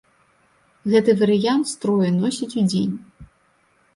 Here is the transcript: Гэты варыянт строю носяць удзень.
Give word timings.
Гэты 0.93 1.11
варыянт 1.19 1.65
строю 1.73 2.09
носяць 2.23 2.51
удзень. 2.61 2.95